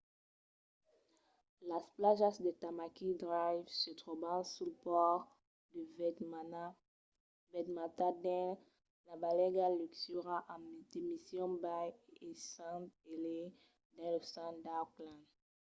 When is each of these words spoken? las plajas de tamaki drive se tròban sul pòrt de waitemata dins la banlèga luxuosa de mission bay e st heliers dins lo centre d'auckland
las 1.69 1.85
plajas 1.97 2.35
de 2.45 2.51
tamaki 2.63 3.07
drive 3.23 3.67
se 3.79 3.91
tròban 4.01 4.39
sul 4.53 4.71
pòrt 4.83 5.23
de 5.71 5.81
waitemata 7.55 8.07
dins 8.23 8.57
la 9.07 9.15
banlèga 9.21 9.65
luxuosa 9.79 10.37
de 10.91 10.99
mission 11.09 11.51
bay 11.63 11.87
e 12.25 12.27
st 12.51 12.83
heliers 13.07 13.55
dins 13.95 14.11
lo 14.15 14.19
centre 14.33 14.61
d'auckland 14.65 15.23